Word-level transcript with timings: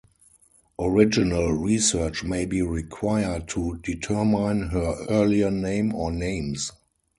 Original 0.79 1.51
research 1.51 2.23
may 2.23 2.45
be 2.47 2.63
required 2.63 3.47
to 3.49 3.77
determine 3.83 4.69
her 4.69 4.95
earlier 5.11 5.51
name 5.51 5.93
or 5.93 6.11
names. 6.11 6.71